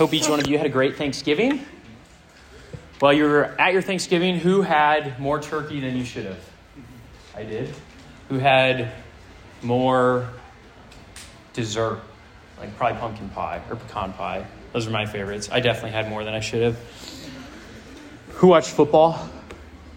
[0.00, 1.62] Hope each one of you had a great Thanksgiving.
[3.00, 6.42] While you were at your Thanksgiving, who had more turkey than you should have?
[7.36, 7.74] I did.
[8.30, 8.92] Who had
[9.60, 10.26] more
[11.52, 12.00] dessert?
[12.58, 14.46] Like probably pumpkin pie or pecan pie.
[14.72, 15.50] Those are my favorites.
[15.52, 16.78] I definitely had more than I should have.
[18.36, 19.28] Who watched football?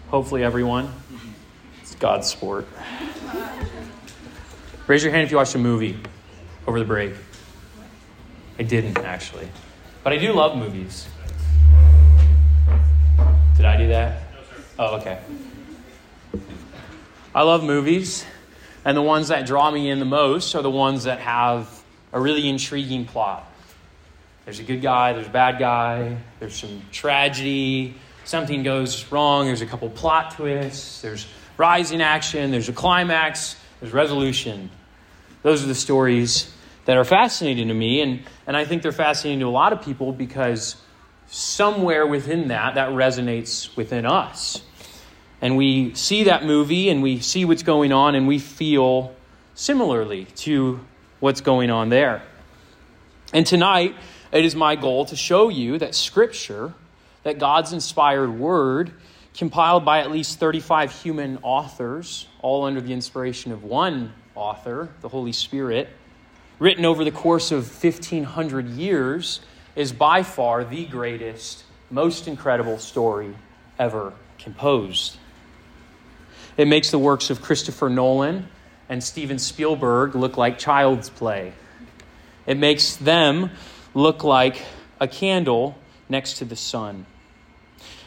[0.08, 0.92] Hopefully, everyone.
[1.80, 2.68] It's God's sport.
[4.86, 5.98] Raise your hand if you watched a movie
[6.66, 7.14] over the break.
[8.58, 9.48] I didn't, actually.
[10.04, 11.08] But I do love movies.
[13.56, 14.20] Did I do that?
[14.78, 15.18] Oh, okay.
[17.34, 18.26] I love movies,
[18.84, 21.82] and the ones that draw me in the most are the ones that have
[22.12, 23.50] a really intriguing plot.
[24.44, 27.94] There's a good guy, there's a bad guy, there's some tragedy,
[28.26, 31.26] something goes wrong, there's a couple plot twists, there's
[31.56, 34.68] rising action, there's a climax, there's resolution.
[35.42, 36.53] Those are the stories
[36.84, 39.82] that are fascinating to me, and, and I think they're fascinating to a lot of
[39.82, 40.76] people because
[41.26, 44.62] somewhere within that, that resonates within us.
[45.40, 49.14] And we see that movie and we see what's going on, and we feel
[49.54, 50.80] similarly to
[51.20, 52.22] what's going on there.
[53.32, 53.94] And tonight,
[54.32, 56.74] it is my goal to show you that Scripture,
[57.22, 58.92] that God's inspired word,
[59.34, 65.08] compiled by at least 35 human authors, all under the inspiration of one author, the
[65.08, 65.88] Holy Spirit,
[66.58, 69.40] written over the course of 1,500 years,
[69.76, 73.34] is by far the greatest, most incredible story
[73.78, 75.16] ever composed.
[76.56, 78.48] It makes the works of Christopher Nolan
[78.88, 81.52] and Steven Spielberg look like child's play.
[82.46, 83.50] It makes them
[83.94, 84.62] look like
[85.00, 85.76] a candle
[86.08, 87.06] next to the sun.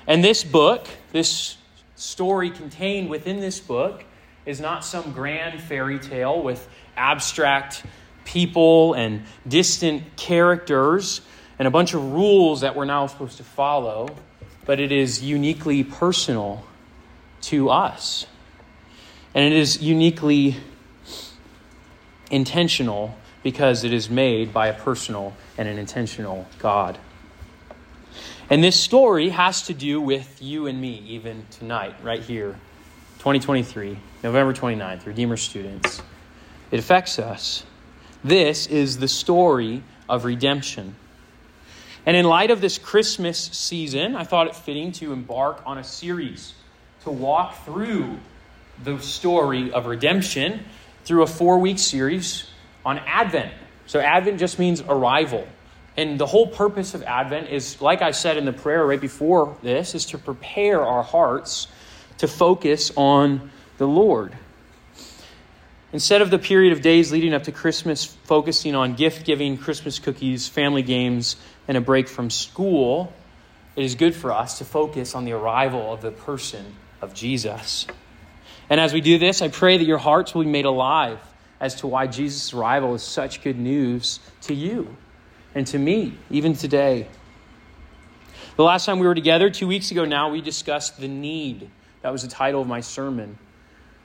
[0.06, 1.58] And this book, this
[1.96, 4.06] story contained within this book,
[4.46, 7.84] is not some grand fairy tale with abstract
[8.28, 11.22] people and distant characters
[11.58, 14.10] and a bunch of rules that we're now supposed to follow,
[14.66, 16.64] but it is uniquely personal
[17.42, 18.28] to us.
[19.34, 20.58] And it is uniquely
[22.30, 26.98] intentional because it is made by a personal and an intentional God.
[28.50, 32.60] And this story has to do with you and me, even tonight, right here,
[33.20, 36.02] 2023, November 29th, Redeemer students.
[36.72, 37.64] It affects us.
[38.24, 40.96] This is the story of redemption.
[42.06, 45.84] And in light of this Christmas season, I thought it fitting to embark on a
[45.84, 46.54] series
[47.04, 48.18] to walk through
[48.84, 50.64] the story of redemption
[51.04, 52.48] through a four week series
[52.86, 53.52] on Advent.
[53.88, 55.48] So, Advent just means arrival.
[55.96, 59.58] And the whole purpose of Advent is, like I said in the prayer right before
[59.64, 61.68] this, is to prepare our hearts
[62.20, 64.34] to focus on the Lord.
[65.98, 69.98] Instead of the period of days leading up to Christmas focusing on gift giving, Christmas
[69.98, 71.38] cookies, family games,
[71.68, 73.12] and a break from school,
[73.76, 77.88] it is good for us to focus on the arrival of the person of Jesus.
[78.70, 81.18] And as we do this, I pray that your hearts will be made alive
[81.60, 84.96] as to why Jesus' arrival is such good news to you
[85.56, 87.08] and to me, even today.
[88.56, 91.72] The last time we were together, two weeks ago now, we discussed the need.
[92.04, 93.40] That was the title of my sermon.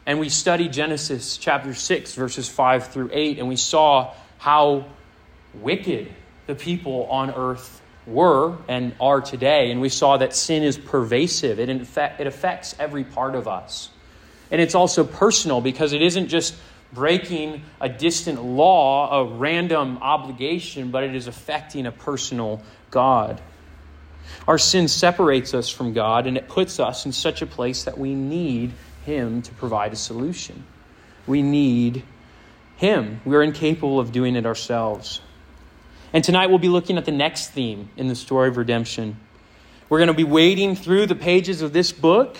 [0.05, 4.87] And we studied Genesis chapter 6, verses 5 through 8, and we saw how
[5.55, 6.13] wicked
[6.47, 9.71] the people on earth were and are today.
[9.71, 13.91] And we saw that sin is pervasive, it, it affects every part of us.
[14.51, 16.55] And it's also personal because it isn't just
[16.93, 23.41] breaking a distant law, a random obligation, but it is affecting a personal God.
[24.47, 27.97] Our sin separates us from God and it puts us in such a place that
[27.97, 28.73] we need
[29.05, 30.65] Him to provide a solution.
[31.27, 32.03] We need
[32.77, 33.21] Him.
[33.25, 35.21] We're incapable of doing it ourselves.
[36.13, 39.19] And tonight we'll be looking at the next theme in the story of redemption.
[39.89, 42.37] We're going to be wading through the pages of this book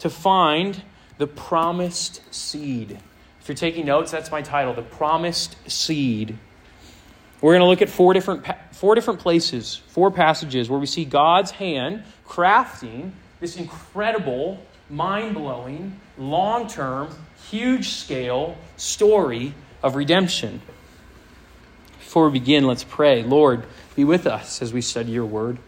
[0.00, 0.82] to find
[1.18, 2.98] the promised seed.
[3.40, 6.36] If you're taking notes, that's my title, The Promised Seed.
[7.40, 11.04] We're going to look at four different, four different places, four passages where we see
[11.04, 17.08] God's hand crafting this incredible, mind blowing, long term,
[17.50, 20.60] huge scale story of redemption.
[21.98, 23.22] Before we begin, let's pray.
[23.22, 25.58] Lord, be with us as we study your word.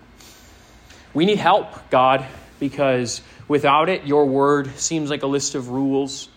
[1.15, 2.25] We need help, God,
[2.61, 6.29] because without it, your word seems like a list of rules,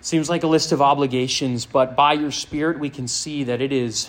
[0.00, 3.72] seems like a list of obligations, but by your Spirit, we can see that it
[3.72, 4.08] is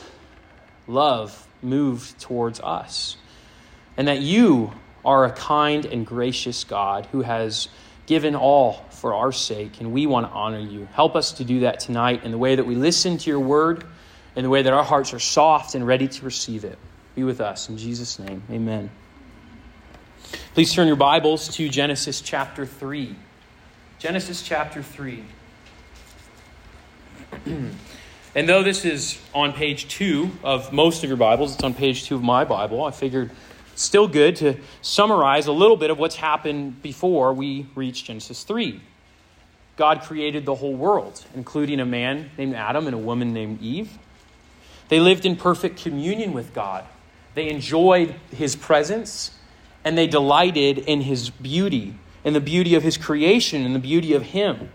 [0.88, 3.18] love moved towards us.
[3.98, 4.72] And that you
[5.04, 7.68] are a kind and gracious God who has
[8.06, 10.88] given all for our sake, and we want to honor you.
[10.94, 13.86] Help us to do that tonight in the way that we listen to your word
[14.36, 16.78] in the way that our hearts are soft and ready to receive it.
[17.16, 17.70] be with us.
[17.70, 18.90] In Jesus' name, amen.
[20.56, 23.16] Please turn your Bibles to Genesis chapter 3.
[24.00, 25.24] Genesis chapter 3.
[27.46, 32.06] and though this is on page 2 of most of your Bibles, it's on page
[32.06, 33.30] 2 of my Bible, I figured
[33.76, 38.82] still good to summarize a little bit of what's happened before we reach Genesis 3.
[39.76, 43.98] God created the whole world, including a man named Adam and a woman named Eve.
[44.90, 46.86] They lived in perfect communion with God.
[47.34, 49.32] They enjoyed his presence
[49.84, 54.14] and they delighted in his beauty, in the beauty of his creation, and the beauty
[54.14, 54.70] of him.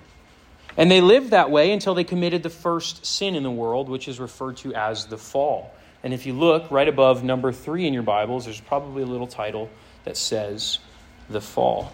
[0.77, 4.07] And they lived that way until they committed the first sin in the world, which
[4.07, 5.75] is referred to as the fall.
[6.03, 9.27] And if you look right above number three in your Bibles, there's probably a little
[9.27, 9.69] title
[10.05, 10.79] that says
[11.29, 11.93] the fall.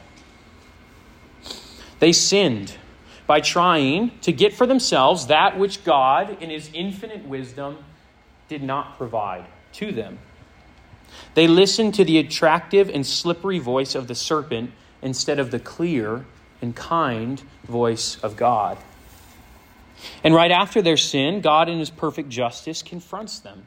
[2.00, 2.76] They sinned
[3.26, 7.78] by trying to get for themselves that which God, in his infinite wisdom,
[8.48, 10.18] did not provide to them.
[11.34, 16.26] They listened to the attractive and slippery voice of the serpent instead of the clear
[16.60, 18.78] and kind voice of God.
[20.22, 23.64] And right after their sin, God, in his perfect justice, confronts them.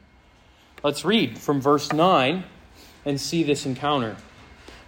[0.82, 2.44] Let's read from verse 9
[3.04, 4.16] and see this encounter.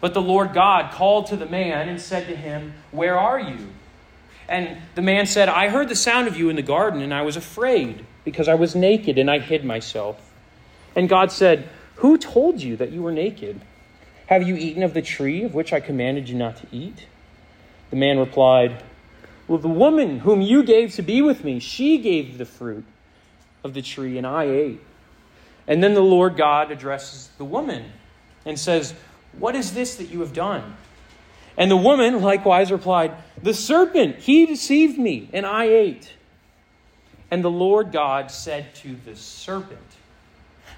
[0.01, 3.69] But the Lord God called to the man and said to him, Where are you?
[4.49, 7.23] And the man said, I heard the sound of you in the garden, and I
[7.23, 10.33] was afraid, because I was naked, and I hid myself.
[10.97, 13.61] And God said, Who told you that you were naked?
[14.27, 17.07] Have you eaten of the tree of which I commanded you not to eat?
[17.91, 18.83] The man replied,
[19.49, 22.85] Well, the woman whom you gave to be with me, she gave the fruit
[23.63, 24.81] of the tree, and I ate.
[25.71, 27.85] And then the Lord God addresses the woman
[28.45, 28.93] and says,
[29.39, 30.77] What is this that you have done?
[31.57, 36.13] And the woman likewise replied, The serpent, he deceived me, and I ate.
[37.31, 39.79] And the Lord God said to the serpent,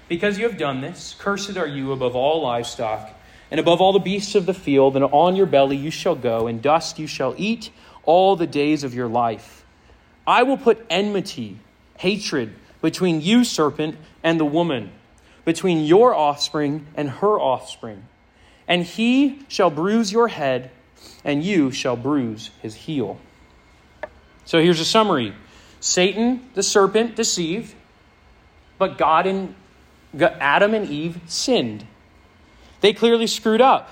[0.07, 3.09] Because you have done this, cursed are you above all livestock,
[3.49, 6.45] and above all the beasts of the field, and on your belly you shall go,
[6.45, 7.71] and dust you shall eat
[8.03, 9.65] all the days of your life.
[10.27, 11.57] I will put enmity,
[11.97, 14.91] hatred, between you, serpent, and the woman,
[15.45, 18.07] between your offspring and her offspring.
[18.67, 20.71] And he shall bruise your head,
[21.25, 23.19] and you shall bruise his heel.
[24.45, 25.33] So here's a summary
[25.79, 27.75] Satan, the serpent, deceived,
[28.77, 29.55] but God and
[30.17, 31.85] Adam and Eve sinned.
[32.81, 33.89] They clearly screwed up.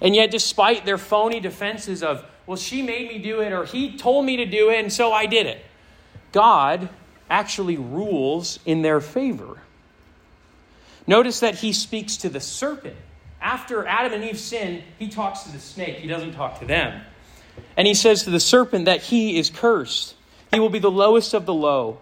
[0.00, 3.96] And yet, despite their phony defenses of, well, she made me do it, or he
[3.96, 5.64] told me to do it, and so I did it,
[6.30, 6.88] God
[7.30, 9.60] actually rules in their favor.
[11.06, 12.96] Notice that he speaks to the serpent.
[13.40, 17.00] After Adam and Eve sin, he talks to the snake, he doesn't talk to them.
[17.76, 20.14] And he says to the serpent that he is cursed.
[20.52, 21.98] He will be the lowest of the low.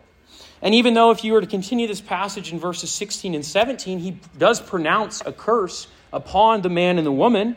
[0.63, 3.99] And even though, if you were to continue this passage in verses 16 and 17,
[3.99, 7.57] he does pronounce a curse upon the man and the woman,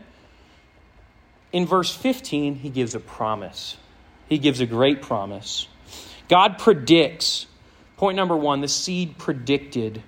[1.51, 3.77] in verse 15, he gives a promise.
[4.27, 5.67] He gives a great promise.
[6.27, 7.47] God predicts
[7.99, 10.01] Point number one, the seed predicted.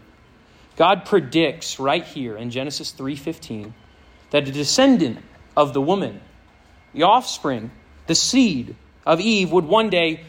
[0.78, 3.74] God predicts right here in Genesis 3:15
[4.30, 5.20] that a descendant
[5.58, 6.22] of the woman,
[6.94, 7.70] the offspring,
[8.08, 10.22] the seed of Eve would one day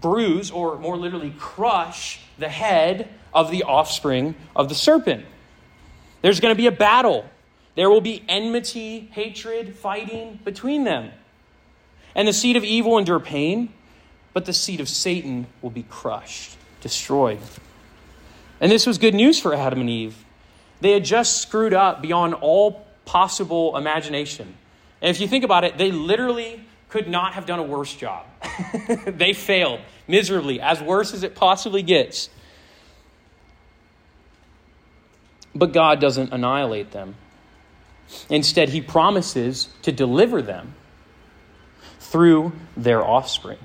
[0.00, 5.26] bruise or more literally crush the head of the offspring of the serpent.
[6.22, 7.26] There's going to be a battle.
[7.74, 11.10] There will be enmity, hatred, fighting between them.
[12.14, 13.74] And the seed of Eve will endure pain,
[14.32, 17.40] but the seed of Satan will be crushed destroyed.
[18.60, 20.22] And this was good news for Adam and Eve.
[20.82, 24.54] They had just screwed up beyond all possible imagination.
[25.00, 26.60] And if you think about it, they literally
[26.90, 28.26] could not have done a worse job.
[29.06, 32.28] they failed miserably, as worse as it possibly gets.
[35.54, 37.14] But God doesn't annihilate them.
[38.28, 40.74] Instead, He promises to deliver them
[41.98, 43.58] through their offspring.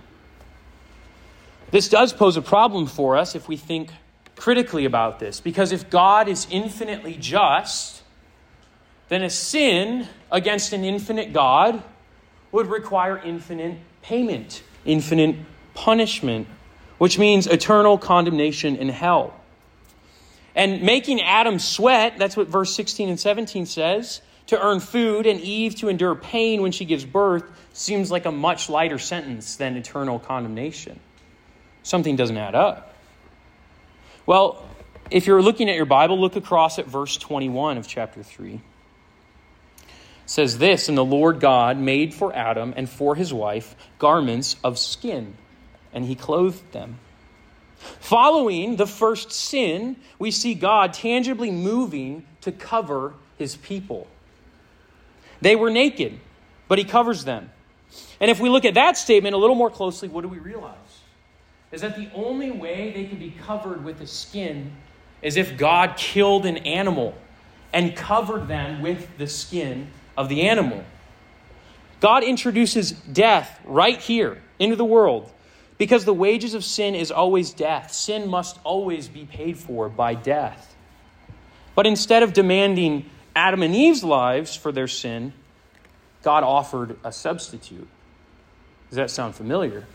[1.72, 3.92] This does pose a problem for us if we think
[4.36, 8.02] critically about this, because if God is infinitely just,
[9.10, 11.84] then a sin against an infinite God
[12.52, 15.36] would require infinite payment, infinite
[15.74, 16.48] punishment,
[16.98, 19.34] which means eternal condemnation in hell.
[20.56, 25.40] And making Adam sweat, that's what verse 16 and 17 says, to earn food and
[25.42, 29.78] Eve to endure pain when she gives birth seems like a much lighter sentence than
[29.78, 31.00] eternal condemnation
[31.90, 32.94] something doesn't add up.
[34.26, 34.64] Well,
[35.10, 38.54] if you're looking at your Bible, look across at verse 21 of chapter 3.
[38.54, 38.62] It
[40.26, 44.78] says this And the Lord God made for Adam and for his wife garments of
[44.78, 45.36] skin,
[45.92, 47.00] and he clothed them.
[48.00, 54.06] Following the first sin, we see God tangibly moving to cover his people.
[55.42, 56.20] They were naked,
[56.68, 57.50] but he covers them.
[58.20, 60.76] And if we look at that statement a little more closely, what do we realize?
[61.72, 64.72] Is that the only way they can be covered with the skin
[65.22, 67.14] is if God killed an animal
[67.74, 70.84] and covered them with the skin of the animal.
[72.00, 75.32] God introduces death right here into the world
[75.78, 77.92] because the wages of sin is always death.
[77.92, 80.76] Sin must always be paid for by death.
[81.76, 85.34] But instead of demanding Adam and Eve's lives for their sin,
[86.24, 87.88] God offered a substitute.
[88.90, 89.86] Does that sound familiar?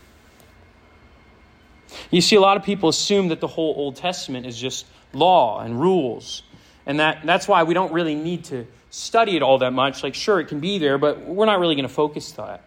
[2.11, 5.61] You see, a lot of people assume that the whole Old Testament is just law
[5.61, 6.43] and rules.
[6.85, 10.03] And that, that's why we don't really need to study it all that much.
[10.03, 12.61] Like, sure, it can be there, but we're not really going to focus on that.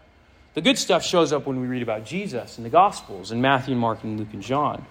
[0.55, 3.75] The good stuff shows up when we read about Jesus in the Gospels, in Matthew,
[3.75, 4.85] Mark, and Luke, and John.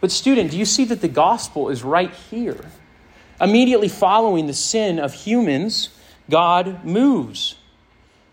[0.00, 2.58] But, student, do you see that the gospel is right here?
[3.40, 5.90] Immediately following the sin of humans,
[6.28, 7.54] God moves.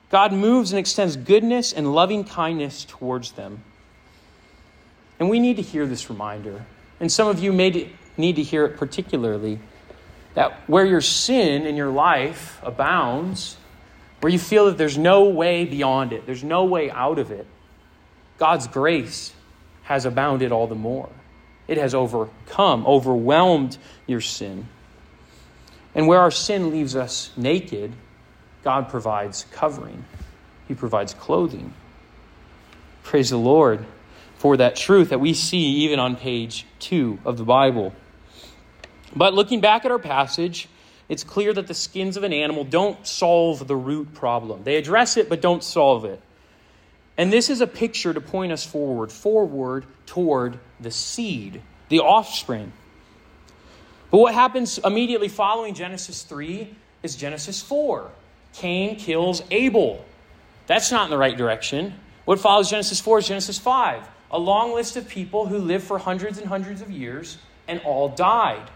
[0.10, 3.64] God moves and extends goodness and loving kindness towards them.
[5.20, 6.66] And we need to hear this reminder.
[7.00, 9.60] And some of you may need to hear it particularly
[10.34, 13.58] that where your sin in your life abounds,
[14.22, 17.46] where you feel that there's no way beyond it, there's no way out of it,
[18.38, 19.34] God's grace
[19.84, 21.10] has abounded all the more.
[21.68, 24.68] It has overcome, overwhelmed your sin.
[25.94, 27.92] And where our sin leaves us naked,
[28.64, 30.06] God provides covering,
[30.68, 31.74] He provides clothing.
[33.04, 33.86] Praise the Lord
[34.40, 37.94] for that truth that we see even on page two of the Bible.
[39.16, 40.68] But looking back at our passage,
[41.10, 44.64] it's clear that the skins of an animal don't solve the root problem.
[44.64, 46.22] They address it, but don't solve it.
[47.18, 52.72] And this is a picture to point us forward, forward toward the seed, the offspring.
[54.10, 58.10] But what happens immediately following Genesis 3 is Genesis 4.
[58.54, 60.06] Cain kills Abel.
[60.66, 61.94] That's not in the right direction.
[62.24, 65.98] What follows Genesis 4 is Genesis 5, a long list of people who lived for
[65.98, 68.70] hundreds and hundreds of years and all died.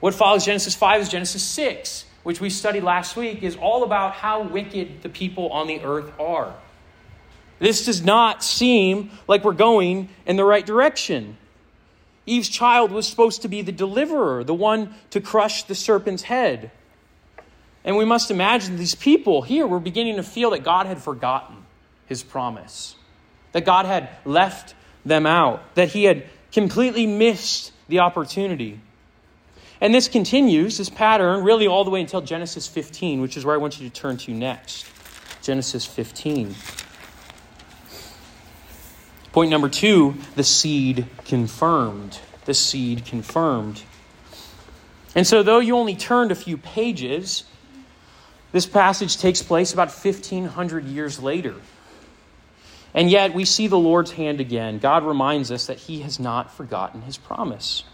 [0.00, 4.12] What follows Genesis 5 is Genesis 6, which we studied last week, is all about
[4.12, 6.54] how wicked the people on the earth are.
[7.58, 11.36] This does not seem like we're going in the right direction.
[12.26, 16.70] Eve's child was supposed to be the deliverer, the one to crush the serpent's head.
[17.84, 21.56] And we must imagine these people here were beginning to feel that God had forgotten
[22.06, 22.96] his promise,
[23.52, 24.74] that God had left
[25.08, 28.80] them out, that he had completely missed the opportunity.
[29.80, 33.54] And this continues, this pattern, really all the way until Genesis 15, which is where
[33.54, 34.86] I want you to turn to next.
[35.42, 36.54] Genesis 15.
[39.32, 42.18] Point number two the seed confirmed.
[42.44, 43.82] The seed confirmed.
[45.14, 47.44] And so, though you only turned a few pages,
[48.52, 51.54] this passage takes place about 1,500 years later.
[52.94, 54.78] And yet, we see the Lord's hand again.
[54.78, 57.84] God reminds us that He has not forgotten His promise.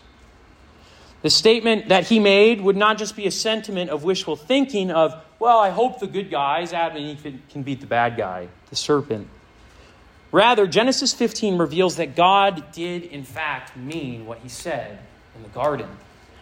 [1.22, 5.14] The statement that He made would not just be a sentiment of wishful thinking of,
[5.38, 8.76] well, I hope the good guys, Adam and Eve, can beat the bad guy, the
[8.76, 9.28] serpent.
[10.30, 14.98] Rather, Genesis 15 reveals that God did, in fact, mean what He said
[15.36, 15.88] in the garden,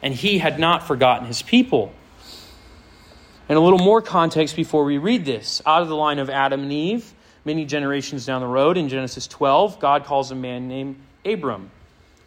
[0.03, 1.93] and He had not forgotten His people.
[3.49, 5.61] And a little more context before we read this.
[5.67, 7.13] Out of the line of Adam and Eve,
[7.45, 11.71] many generations down the road, in Genesis 12, God calls a man named Abram.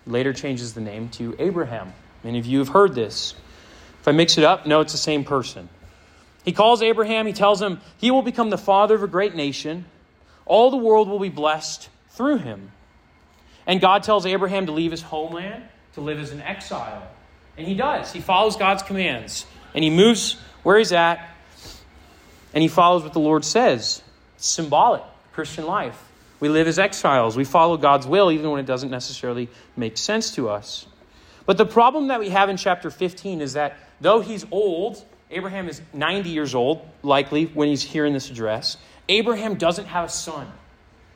[0.08, 1.94] Later changes the name to Abraham.
[2.24, 3.34] Many of you have heard this.
[4.02, 5.70] If I mix it up, no, it's the same person.
[6.44, 9.86] He calls Abraham, he tells him he will become the father of a great nation.
[10.46, 12.72] All the world will be blessed through him.
[13.66, 17.08] And God tells Abraham to leave his homeland, to live as an exile.
[17.58, 18.12] And he does.
[18.12, 19.48] He follows God's commands.
[19.74, 21.28] And he moves where he's at,
[22.54, 24.04] and he follows what the Lord says.
[24.38, 26.02] Symbolic, Christian life.
[26.40, 27.38] We live as exiles.
[27.38, 30.86] We follow God's will even when it doesn't necessarily make sense to us.
[31.46, 35.70] But the problem that we have in chapter 15 is that though he's old, Abraham
[35.70, 38.78] is 90 years old, likely, when he's hearing this address,
[39.10, 40.48] Abraham doesn't have a son.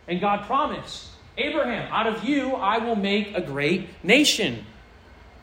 [0.07, 4.65] And God promised, Abraham, out of you I will make a great nation.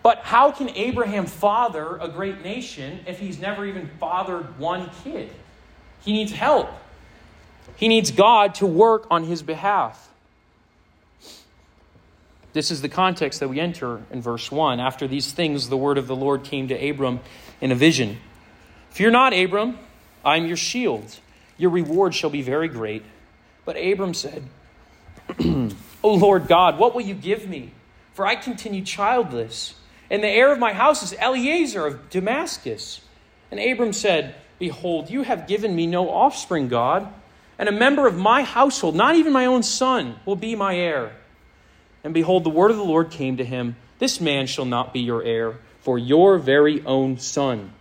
[0.02, 5.30] But how can Abraham father a great nation if he's never even fathered one kid?
[6.00, 6.68] He needs help.
[7.75, 10.11] He needs God to work on his behalf.
[12.52, 14.80] This is the context that we enter in verse 1.
[14.80, 17.20] After these things, the word of the Lord came to Abram
[17.61, 18.18] in a vision
[18.90, 19.78] Fear not, Abram,
[20.25, 21.18] I am your shield.
[21.58, 23.02] Your reward shall be very great.
[23.66, 24.42] But Abram said,
[25.38, 27.73] O Lord God, what will you give me?
[28.16, 29.75] for I continue childless.
[30.11, 33.02] And the heir of my house is Eliezer of Damascus.
[33.50, 37.12] And Abram said, Behold, you have given me no offspring, God,
[37.58, 41.12] and a member of my household, not even my own son, will be my heir.
[42.04, 45.00] And behold, the word of the Lord came to him This man shall not be
[45.00, 47.72] your heir, for your very own son,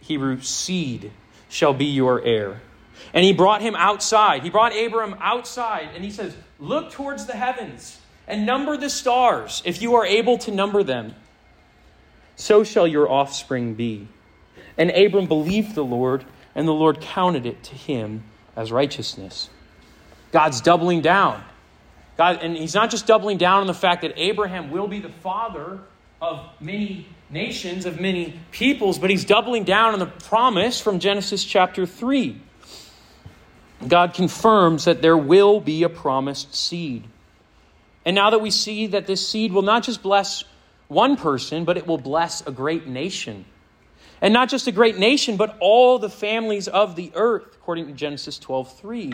[0.00, 1.10] Hebrew seed,
[1.48, 2.60] shall be your heir.
[3.12, 4.42] And he brought him outside.
[4.42, 9.62] He brought Abram outside, and he says, Look towards the heavens and number the stars,
[9.64, 11.14] if you are able to number them.
[12.34, 14.08] So shall your offspring be.
[14.76, 16.24] And Abram believed the Lord,
[16.54, 18.24] and the Lord counted it to him
[18.56, 19.50] as righteousness.
[20.32, 21.42] God's doubling down.
[22.16, 25.10] God, and he's not just doubling down on the fact that Abraham will be the
[25.10, 25.80] father
[26.20, 31.44] of many nations, of many peoples, but he's doubling down on the promise from Genesis
[31.44, 32.40] chapter 3.
[33.86, 37.04] God confirms that there will be a promised seed.
[38.04, 40.44] And now that we see that this seed will not just bless
[40.88, 43.44] one person, but it will bless a great nation.
[44.20, 47.92] And not just a great nation, but all the families of the earth, according to
[47.92, 49.12] Genesis 12 3.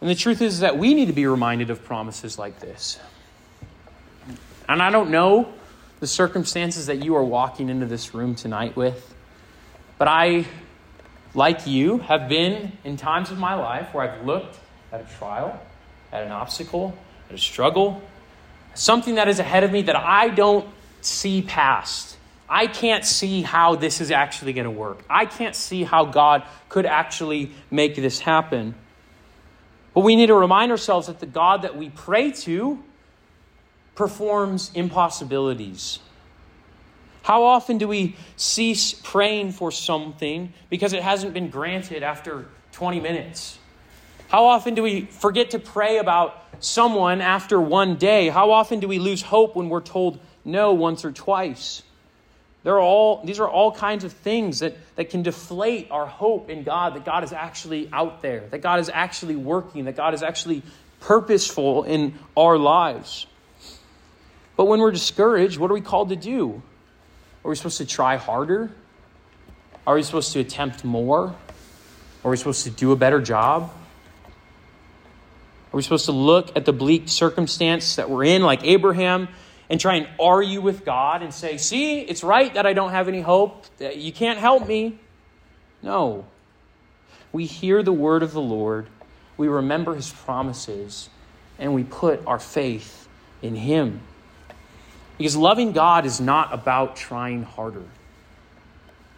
[0.00, 2.98] And the truth is that we need to be reminded of promises like this.
[4.68, 5.52] And I don't know
[6.00, 9.14] the circumstances that you are walking into this room tonight with,
[9.98, 10.46] but I,
[11.34, 14.58] like you, have been in times of my life where I've looked
[14.92, 15.60] at a trial,
[16.12, 16.96] at an obstacle,
[17.28, 18.00] at a struggle,
[18.74, 20.66] something that is ahead of me that I don't
[21.02, 22.09] see past.
[22.50, 25.04] I can't see how this is actually going to work.
[25.08, 28.74] I can't see how God could actually make this happen.
[29.94, 32.82] But we need to remind ourselves that the God that we pray to
[33.94, 36.00] performs impossibilities.
[37.22, 42.98] How often do we cease praying for something because it hasn't been granted after 20
[42.98, 43.58] minutes?
[44.28, 48.28] How often do we forget to pray about someone after one day?
[48.28, 51.82] How often do we lose hope when we're told no once or twice?
[52.62, 56.50] There are all, these are all kinds of things that, that can deflate our hope
[56.50, 60.12] in God, that God is actually out there, that God is actually working, that God
[60.12, 60.62] is actually
[61.00, 63.26] purposeful in our lives.
[64.56, 66.62] But when we're discouraged, what are we called to do?
[67.44, 68.70] Are we supposed to try harder?
[69.86, 71.34] Are we supposed to attempt more?
[72.22, 73.72] Are we supposed to do a better job?
[75.72, 79.28] Are we supposed to look at the bleak circumstance that we're in, like Abraham,
[79.70, 83.06] and try and argue with God and say, See, it's right that I don't have
[83.06, 83.64] any hope.
[83.78, 84.98] You can't help me.
[85.80, 86.26] No.
[87.32, 88.88] We hear the word of the Lord,
[89.36, 91.08] we remember his promises,
[91.58, 93.08] and we put our faith
[93.40, 94.00] in him.
[95.16, 97.84] Because loving God is not about trying harder.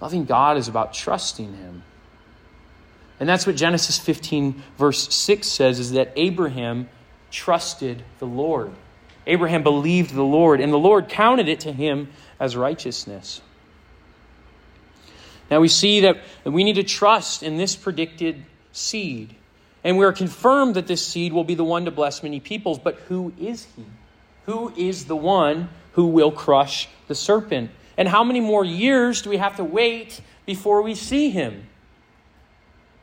[0.00, 1.84] Loving God is about trusting him.
[3.18, 6.88] And that's what Genesis 15, verse 6 says is that Abraham
[7.30, 8.72] trusted the Lord.
[9.26, 12.08] Abraham believed the Lord, and the Lord counted it to him
[12.40, 13.40] as righteousness.
[15.50, 19.34] Now we see that we need to trust in this predicted seed.
[19.84, 22.78] And we are confirmed that this seed will be the one to bless many peoples.
[22.78, 23.84] But who is he?
[24.46, 27.70] Who is the one who will crush the serpent?
[27.96, 31.66] And how many more years do we have to wait before we see him?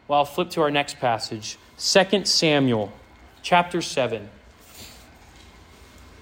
[0.07, 2.91] Well, I'll flip to our next passage 2 Samuel
[3.43, 4.29] chapter 7.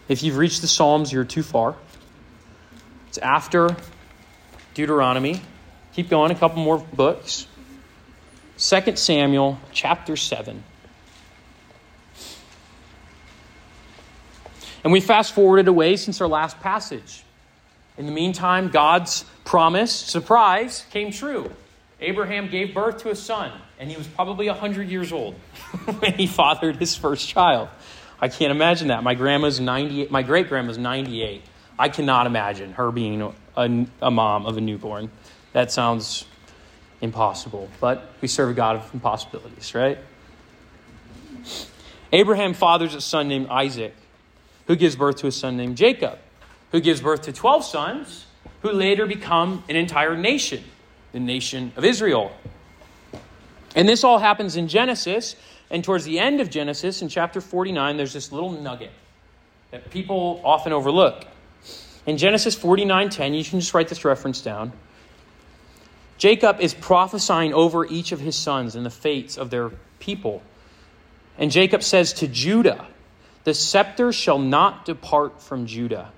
[0.07, 1.75] If you've reached the Psalms, you're too far.
[3.09, 3.75] It's after
[4.73, 5.41] Deuteronomy.
[5.93, 7.47] Keep going, a couple more books.
[8.57, 10.63] 2 Samuel chapter 7.
[14.83, 17.23] And we fast forwarded away since our last passage.
[17.97, 21.51] In the meantime, God's promise, surprise, came true.
[21.99, 25.33] Abraham gave birth to a son, and he was probably 100 years old
[25.99, 27.67] when he fathered his first child.
[28.19, 29.03] I can't imagine that.
[29.03, 31.43] My grandma's 98, my great grandma's 98.
[31.79, 33.21] I cannot imagine her being
[33.55, 35.11] a, a, mom of a newborn.
[35.53, 36.25] That sounds
[37.01, 37.69] impossible.
[37.79, 39.99] But we serve a God of impossibilities, right?
[42.11, 43.93] Abraham fathers a son named Isaac,
[44.65, 46.17] who gives birth to a son named Jacob,
[46.71, 48.25] who gives birth to 12 sons,
[48.61, 50.63] who later become an entire nation,
[51.11, 52.31] the nation of Israel.
[53.75, 55.35] And this all happens in Genesis,
[55.69, 58.91] and towards the end of Genesis, in chapter 49, there's this little nugget
[59.71, 61.25] that people often overlook.
[62.05, 64.71] In Genesis 49:10, you can just write this reference down.
[66.17, 70.41] Jacob is prophesying over each of his sons and the fates of their people.
[71.37, 72.87] And Jacob says to Judah,
[73.43, 76.11] The scepter shall not depart from Judah.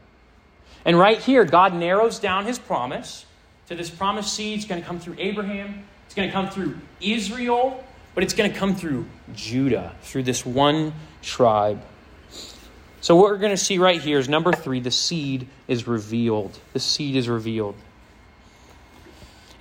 [0.86, 3.26] And right here, God narrows down his promise
[3.68, 4.60] to this promised seed.
[4.60, 7.84] It's going to come through Abraham, it's going to come through Israel,
[8.19, 11.82] but it's going to come through Judah, through this one tribe.
[12.99, 16.60] So, what we're going to see right here is number three the seed is revealed.
[16.73, 17.75] The seed is revealed.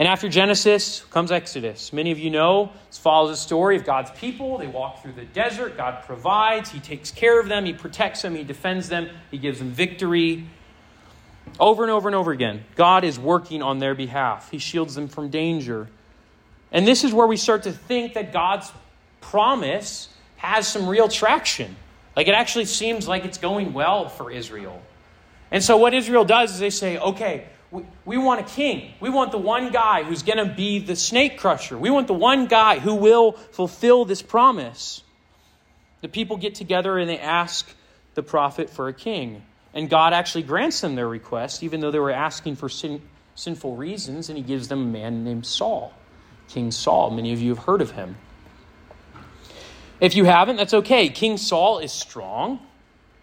[0.01, 1.93] And after Genesis comes Exodus.
[1.93, 4.59] Many of you know this follows the story of God's people.
[4.59, 5.77] They walk through the desert.
[5.77, 9.61] God provides, He takes care of them, He protects them, He defends them, He gives
[9.61, 10.49] them victory.
[11.61, 14.51] Over and over and over again, God is working on their behalf.
[14.51, 15.87] He shields them from danger.
[16.73, 18.71] And this is where we start to think that God's
[19.21, 21.77] promise has some real traction.
[22.17, 24.83] Like it actually seems like it's going well for Israel.
[25.51, 28.93] And so what Israel does is they say, okay, we, we want a king.
[29.01, 31.77] We want the one guy who's going to be the snake crusher.
[31.77, 35.03] We want the one guy who will fulfill this promise.
[36.01, 37.69] The people get together and they ask
[38.15, 39.43] the prophet for a king.
[39.75, 43.03] And God actually grants them their request, even though they were asking for sin,
[43.35, 45.93] sinful reasons, and he gives them a man named Saul,
[46.49, 47.11] King Saul.
[47.11, 48.17] Many of you have heard of him.
[50.01, 51.09] If you haven't, that's okay.
[51.09, 52.61] King Saul is strong,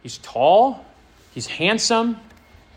[0.04, 0.86] he's tall,
[1.34, 2.18] he's handsome,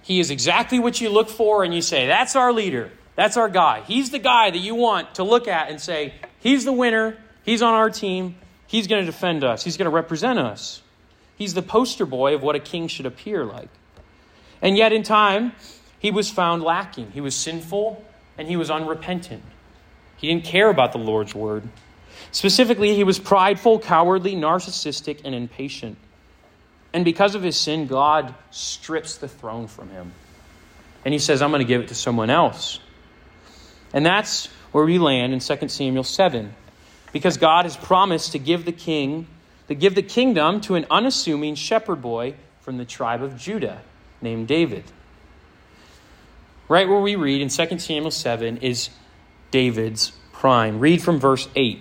[0.02, 2.90] he is exactly what you look for, and you say, That's our leader.
[3.14, 3.82] That's our guy.
[3.82, 7.16] He's the guy that you want to look at and say, He's the winner.
[7.42, 8.36] He's on our team.
[8.66, 9.64] He's going to defend us.
[9.64, 10.82] He's going to represent us.
[11.36, 13.68] He's the poster boy of what a king should appear like.
[14.62, 15.52] And yet, in time,
[15.98, 17.10] he was found lacking.
[17.12, 18.04] He was sinful
[18.36, 19.42] and he was unrepentant.
[20.18, 21.64] He didn't care about the Lord's word.
[22.30, 25.96] Specifically, he was prideful, cowardly, narcissistic, and impatient.
[26.92, 30.12] And because of his sin, God strips the throne from him.
[31.04, 32.80] And he says, I'm going to give it to someone else.
[33.92, 36.54] And that's where we land in 2 Samuel 7.
[37.12, 39.26] Because God has promised to give the king
[39.68, 43.80] to give the kingdom to an unassuming shepherd boy from the tribe of Judah
[44.20, 44.84] named David.
[46.68, 48.90] Right where we read in 2 Samuel 7 is
[49.50, 50.78] David's prime.
[50.78, 51.80] Read from verse 8.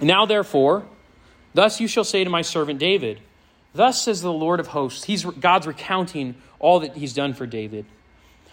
[0.00, 0.86] Now, therefore,
[1.52, 3.20] thus you shall say to my servant David,
[3.74, 5.04] Thus says the Lord of hosts.
[5.04, 7.84] He's, God's recounting all that he's done for David.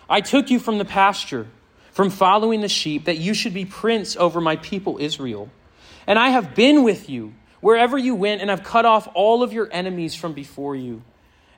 [0.10, 1.48] I took you from the pasture,
[1.92, 5.50] from following the sheep, that you should be prince over my people Israel.
[6.08, 9.54] And I have been with you wherever you went, and I've cut off all of
[9.54, 11.04] your enemies from before you.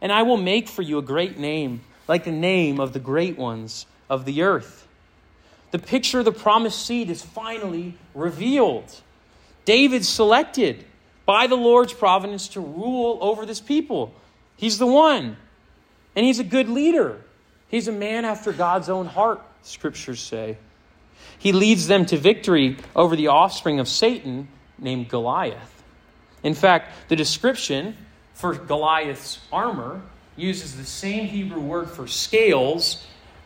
[0.01, 3.38] And I will make for you a great name, like the name of the great
[3.38, 4.83] ones of the earth.
[5.73, 9.01] The picture of the promised seed is finally revealed.
[9.65, 10.86] David's selected
[11.25, 14.13] by the Lord's providence to rule over this people.
[14.55, 15.36] He's the one.
[16.15, 17.19] And he's a good leader.
[17.69, 20.57] He's a man after God's own heart, scriptures say.
[21.39, 25.83] He leads them to victory over the offspring of Satan named Goliath.
[26.43, 27.97] In fact, the description
[28.36, 30.03] for Goliath's armor
[30.36, 33.03] uses the same Hebrew word for scales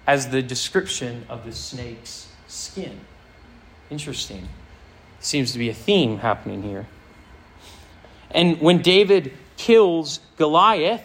[0.08, 3.02] as the description of the snake's skin.
[3.92, 4.48] Interesting.
[5.20, 6.88] Seems to be a theme happening here.
[8.32, 11.04] And when David kills Goliath,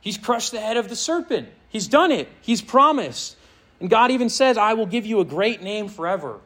[0.00, 1.48] he's crushed the head of the serpent.
[1.68, 3.36] He's done it, he's promised.
[3.80, 6.38] And God even says, I will give you a great name forever.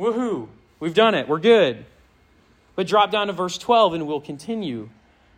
[0.00, 0.48] Woohoo!
[0.80, 1.28] We've done it.
[1.28, 1.84] We're good.
[2.76, 4.88] But drop down to verse 12 and we'll continue.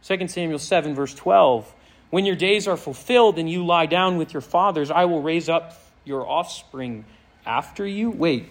[0.05, 1.75] 2 Samuel 7, verse 12.
[2.11, 5.49] When your days are fulfilled and you lie down with your fathers, I will raise
[5.49, 5.75] up
[6.11, 7.07] your offspring
[7.47, 8.11] after you.
[8.11, 8.49] Wait,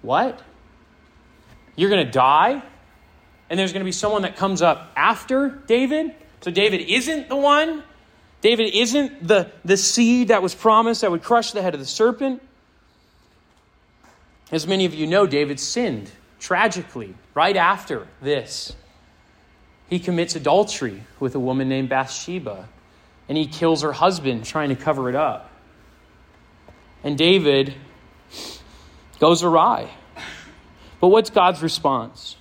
[0.00, 0.40] what?
[1.74, 2.62] You're going to die?
[3.50, 6.14] And there's going to be someone that comes up after David?
[6.40, 7.82] So David isn't the one?
[8.40, 11.86] David isn't the, the seed that was promised that would crush the head of the
[11.86, 12.40] serpent?
[14.52, 18.74] As many of you know, David sinned tragically right after this.
[19.88, 22.68] He commits adultery with a woman named Bathsheba,
[23.28, 25.50] and he kills her husband trying to cover it up.
[27.04, 27.74] And David
[29.20, 29.90] goes awry.
[31.00, 32.36] But what's God's response?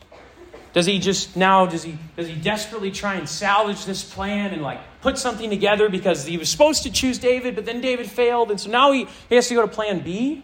[0.74, 4.62] Does he just now does he does he desperately try and salvage this plan and
[4.62, 8.52] like put something together because he was supposed to choose David, but then David failed,
[8.52, 10.44] and so now he, he has to go to plan B?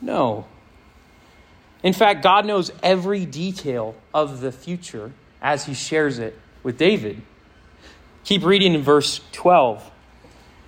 [0.00, 0.46] No.
[1.82, 7.20] In fact, God knows every detail of the future as he shares it with David.
[8.24, 9.90] Keep reading in verse 12.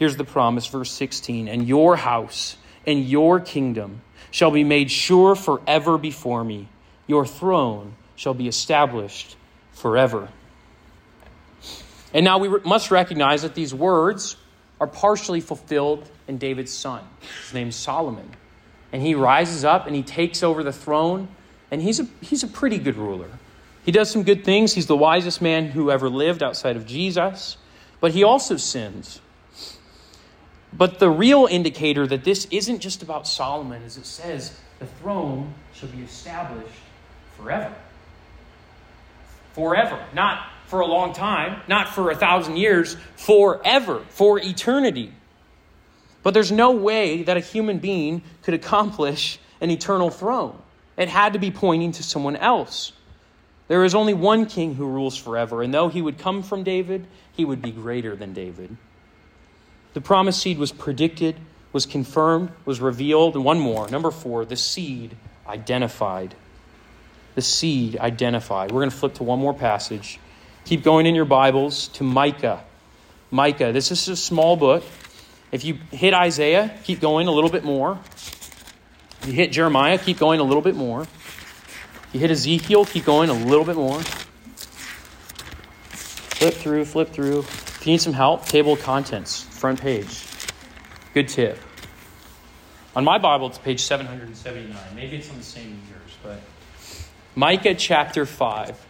[0.00, 5.36] Here's the promise, verse 16 And your house and your kingdom shall be made sure
[5.36, 6.68] forever before me.
[7.06, 9.36] Your throne shall be established
[9.72, 10.30] forever.
[12.14, 14.36] And now we must recognize that these words
[14.80, 17.04] are partially fulfilled in David's son.
[17.44, 18.30] His name's Solomon.
[18.92, 21.28] And he rises up and he takes over the throne,
[21.70, 23.28] and he's a, he's a pretty good ruler.
[23.84, 24.72] He does some good things.
[24.72, 27.58] He's the wisest man who ever lived outside of Jesus,
[28.00, 29.20] but he also sins.
[30.72, 35.52] But the real indicator that this isn't just about Solomon is it says the throne
[35.74, 36.68] shall be established
[37.36, 37.74] forever.
[39.52, 40.02] Forever.
[40.14, 45.12] Not for a long time, not for a thousand years, forever, for eternity.
[46.22, 50.56] But there's no way that a human being could accomplish an eternal throne.
[50.96, 52.92] It had to be pointing to someone else.
[53.68, 57.06] There is only one king who rules forever, and though he would come from David,
[57.32, 58.76] he would be greater than David.
[59.92, 61.36] The promised seed was predicted,
[61.72, 63.88] was confirmed, was revealed, and one more.
[63.88, 66.34] Number four, the seed identified.
[67.34, 68.70] The seed identified.
[68.70, 70.18] We're going to flip to one more passage.
[70.64, 72.62] Keep going in your Bibles to Micah.
[73.30, 73.72] Micah.
[73.72, 74.84] This is a small book.
[75.52, 77.98] If you hit Isaiah, keep going a little bit more.
[79.22, 81.02] If you hit Jeremiah, keep going a little bit more.
[81.02, 84.00] If you hit Ezekiel, keep going a little bit more.
[85.90, 87.44] Flip through, flip through.
[87.80, 90.26] If you need some help, table of contents, front page.
[91.14, 91.58] Good tip.
[92.94, 94.76] On my Bible, it's page 779.
[94.94, 96.40] Maybe it's on the same as yours, but
[97.34, 98.86] Micah chapter 5.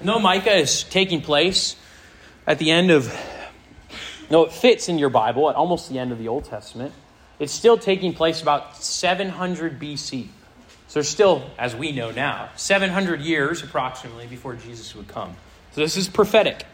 [0.00, 1.76] And though Micah is taking place
[2.46, 3.14] at the end of,
[4.30, 6.94] no, it fits in your Bible at almost the end of the Old Testament,
[7.38, 10.28] it's still taking place about 700 BC.
[10.90, 15.36] So there's still, as we know now, 700 years approximately before Jesus would come.
[15.70, 16.66] So this is prophetic.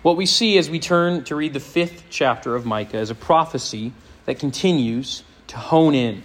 [0.00, 3.14] What we see as we turn to read the fifth chapter of Micah is a
[3.14, 3.92] prophecy
[4.24, 6.22] that continues to hone in,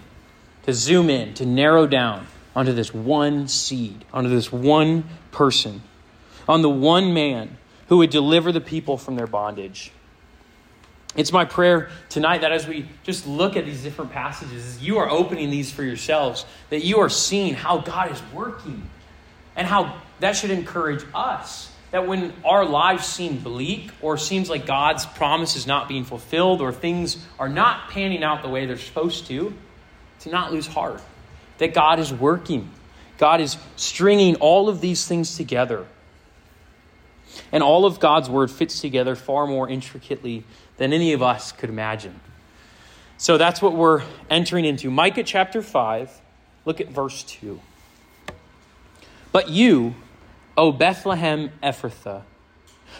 [0.63, 5.81] to zoom in, to narrow down onto this one seed, onto this one person,
[6.47, 7.57] on the one man
[7.89, 9.91] who would deliver the people from their bondage.
[11.15, 15.09] It's my prayer tonight that as we just look at these different passages, you are
[15.09, 18.89] opening these for yourselves, that you are seeing how God is working
[19.55, 21.69] and how that should encourage us.
[21.91, 26.61] That when our lives seem bleak or seems like God's promise is not being fulfilled
[26.61, 29.53] or things are not panning out the way they're supposed to,
[30.21, 31.01] to not lose heart.
[31.57, 32.69] That God is working
[33.21, 35.85] God is stringing all of these things together.
[37.51, 40.43] And all of God's word fits together far more intricately
[40.77, 42.19] than any of us could imagine.
[43.17, 44.89] So that's what we're entering into.
[44.89, 46.21] Micah chapter 5,
[46.65, 47.59] look at verse 2.
[49.31, 49.95] But you,
[50.57, 52.23] O Bethlehem Ephrathah,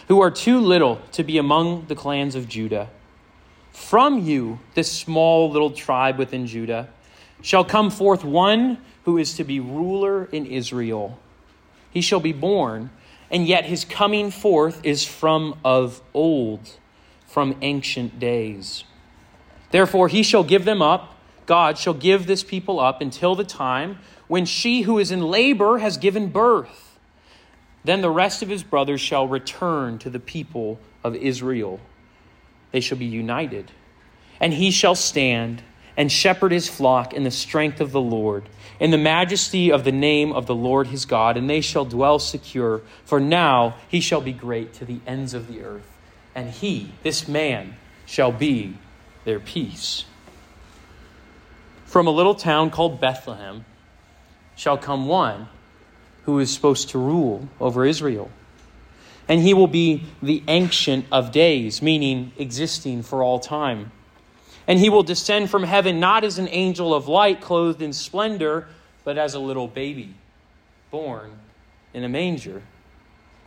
[0.08, 2.88] who are too little to be among the clans of Judah,
[3.72, 6.88] from you, this small little tribe within Judah,
[7.40, 11.18] shall come forth one who is to be ruler in Israel.
[11.90, 12.90] He shall be born,
[13.30, 16.78] and yet his coming forth is from of old,
[17.32, 18.84] from ancient days.
[19.70, 21.16] Therefore, he shall give them up.
[21.46, 25.78] God shall give this people up until the time when she who is in labor
[25.78, 26.98] has given birth.
[27.84, 31.80] Then the rest of his brothers shall return to the people of Israel.
[32.70, 33.72] They shall be united,
[34.38, 35.62] and he shall stand
[35.96, 39.92] and shepherd his flock in the strength of the Lord, in the majesty of the
[39.92, 42.82] name of the Lord his God, and they shall dwell secure.
[43.04, 45.91] For now he shall be great to the ends of the earth,
[46.34, 48.76] and he, this man, shall be
[49.24, 50.04] their peace.
[51.84, 53.64] From a little town called Bethlehem
[54.56, 55.48] shall come one
[56.24, 58.30] who is supposed to rule over Israel.
[59.28, 63.92] And he will be the Ancient of Days, meaning existing for all time.
[64.66, 68.68] And he will descend from heaven not as an angel of light clothed in splendor,
[69.04, 70.14] but as a little baby
[70.90, 71.32] born
[71.94, 72.62] in a manger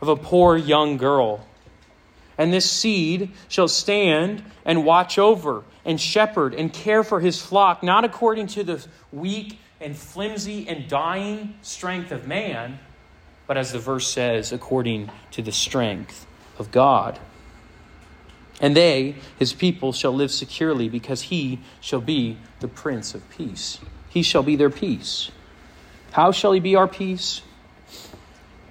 [0.00, 1.46] of a poor young girl.
[2.38, 7.82] And this seed shall stand and watch over and shepherd and care for his flock,
[7.82, 12.78] not according to the weak and flimsy and dying strength of man,
[13.46, 16.26] but as the verse says, according to the strength
[16.58, 17.18] of God.
[18.60, 23.78] And they, his people, shall live securely because he shall be the Prince of Peace.
[24.08, 25.30] He shall be their peace.
[26.12, 27.42] How shall he be our peace?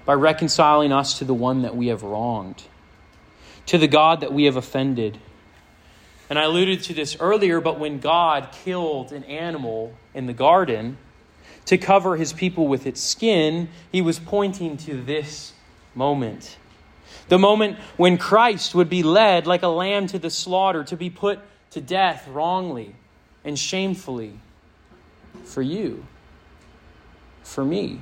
[0.05, 2.63] By reconciling us to the one that we have wronged,
[3.67, 5.17] to the God that we have offended.
[6.29, 10.97] And I alluded to this earlier, but when God killed an animal in the garden
[11.65, 15.53] to cover his people with its skin, he was pointing to this
[15.93, 16.57] moment
[17.27, 21.09] the moment when Christ would be led like a lamb to the slaughter, to be
[21.09, 21.39] put
[21.71, 22.95] to death wrongly
[23.43, 24.39] and shamefully.
[25.43, 26.05] for you,
[27.43, 28.01] for me.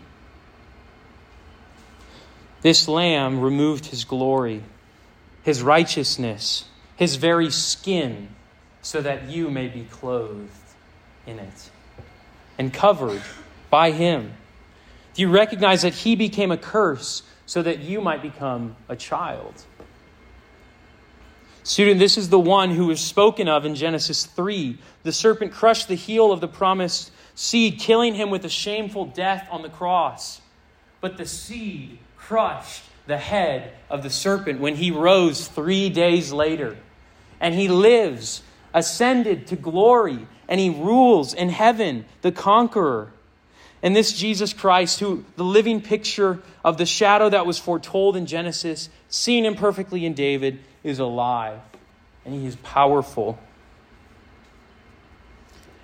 [2.61, 4.63] This lamb removed his glory,
[5.43, 8.29] his righteousness, his very skin,
[8.81, 10.49] so that you may be clothed
[11.25, 11.69] in it
[12.57, 13.21] and covered
[13.69, 14.33] by him.
[15.13, 19.53] Do you recognize that he became a curse so that you might become a child?
[21.63, 24.77] Student, this is the one who is spoken of in Genesis 3.
[25.03, 29.47] The serpent crushed the heel of the promised seed, killing him with a shameful death
[29.49, 30.41] on the cross.
[30.99, 36.77] But the seed crushed the head of the serpent when he rose three days later.
[37.39, 38.41] And he lives,
[38.73, 43.11] ascended to glory, and he rules in heaven, the conqueror.
[43.81, 48.25] And this Jesus Christ, who the living picture of the shadow that was foretold in
[48.25, 51.59] Genesis, seen imperfectly in David, is alive.
[52.25, 53.37] And he is powerful.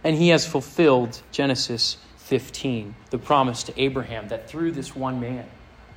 [0.01, 5.45] And he has fulfilled Genesis 15, the promise to Abraham that through this one man,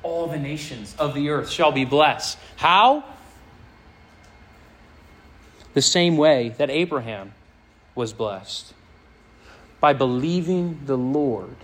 [0.03, 2.37] all the nations of the earth shall be blessed.
[2.57, 3.03] How?
[5.73, 7.33] The same way that Abraham
[7.95, 8.73] was blessed
[9.79, 11.55] by believing the Lord,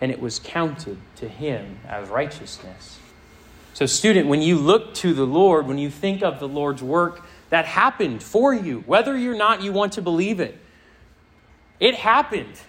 [0.00, 2.98] and it was counted to him as righteousness.
[3.74, 7.24] So, student, when you look to the Lord, when you think of the Lord's work
[7.48, 10.58] that happened for you, whether or not you want to believe it,
[11.80, 12.60] it happened.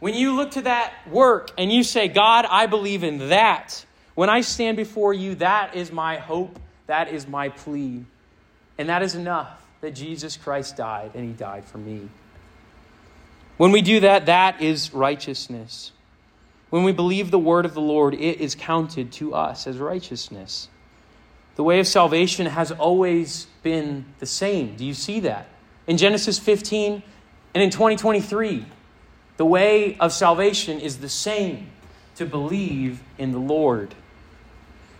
[0.00, 3.84] When you look to that work and you say, God, I believe in that,
[4.14, 8.04] when I stand before you, that is my hope, that is my plea.
[8.78, 12.08] And that is enough that Jesus Christ died, and he died for me.
[13.56, 15.92] When we do that, that is righteousness.
[16.70, 20.68] When we believe the word of the Lord, it is counted to us as righteousness.
[21.56, 24.74] The way of salvation has always been the same.
[24.76, 25.46] Do you see that?
[25.86, 27.02] In Genesis 15
[27.54, 28.64] and in 2023,
[29.36, 31.68] the way of salvation is the same
[32.16, 33.94] to believe in the Lord.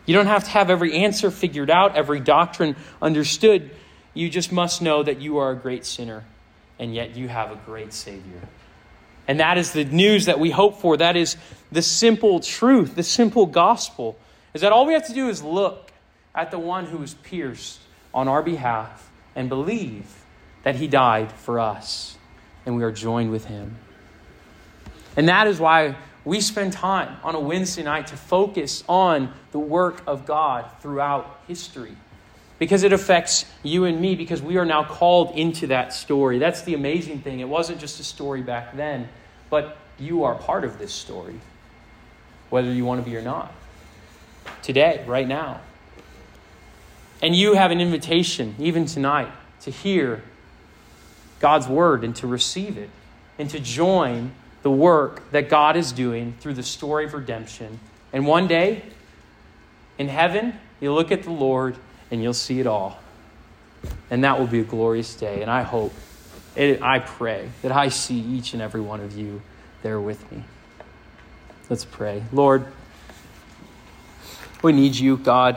[0.07, 3.71] You don't have to have every answer figured out, every doctrine understood.
[4.13, 6.25] You just must know that you are a great sinner,
[6.79, 8.41] and yet you have a great Savior.
[9.27, 10.97] And that is the news that we hope for.
[10.97, 11.37] That is
[11.73, 14.19] the simple truth, the simple gospel,
[14.53, 15.93] is that all we have to do is look
[16.35, 17.81] at the one who was pierced
[18.13, 20.25] on our behalf and believe
[20.63, 22.17] that he died for us,
[22.67, 23.77] and we are joined with him.
[25.17, 29.59] And that is why we spend time on a Wednesday night to focus on the
[29.59, 31.97] work of God throughout history
[32.59, 36.39] because it affects you and me because we are now called into that story.
[36.39, 37.41] That's the amazing thing.
[37.41, 39.09] It wasn't just a story back then,
[39.51, 41.35] but you are part of this story,
[42.51, 43.53] whether you want to be or not,
[44.63, 45.61] today, right now.
[47.21, 49.31] And you have an invitation, even tonight,
[49.63, 50.23] to hear
[51.41, 52.91] God's word and to receive it
[53.39, 54.33] and to join
[54.65, 57.79] the work that God is doing through the story of redemption.
[58.15, 58.83] And one day,
[59.99, 61.77] in heaven, you'll look at the Lord
[62.11, 62.99] and you'll see it all.
[64.11, 65.43] And that will be a glorious day.
[65.43, 65.93] And I hope,
[66.57, 69.43] I pray that I see each and every one of you
[69.83, 70.43] there with me.
[71.69, 72.23] Let's pray.
[72.33, 72.67] Lord,
[74.63, 75.53] we need you, God.